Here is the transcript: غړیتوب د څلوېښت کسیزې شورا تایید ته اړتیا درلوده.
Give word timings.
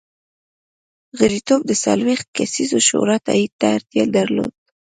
غړیتوب 1.19 1.61
د 1.65 1.71
څلوېښت 1.83 2.27
کسیزې 2.37 2.79
شورا 2.87 3.17
تایید 3.27 3.51
ته 3.59 3.67
اړتیا 3.75 4.03
درلوده. 4.17 4.55